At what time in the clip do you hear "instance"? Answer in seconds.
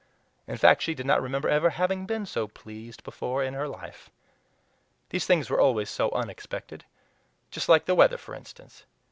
8.33-8.85